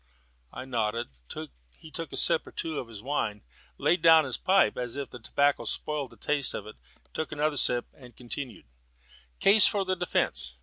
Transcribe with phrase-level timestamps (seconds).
[0.51, 1.09] I nodded;
[1.77, 3.43] he took a sip or two at his wine,
[3.77, 6.77] laid down his pipe as if the tobacco spoiled the taste of it,
[7.13, 8.65] took another sip, and continued:
[9.39, 10.57] "Case for the defence.